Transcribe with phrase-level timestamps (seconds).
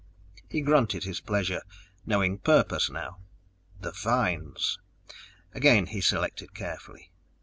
[0.49, 1.61] He grunted his pleasure,
[2.07, 3.19] knowing purpose now.
[3.79, 4.79] The vines!
[5.53, 7.11] Again he selected carefully.